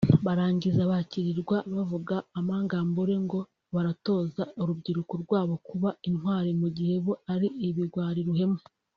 [0.25, 3.39] Barangiza bakirirwa bavuga amangambure ngo
[3.73, 8.59] baratoza urubyiruko rwabo kuba intwari mu gihe bo ari ibigwari ruhenu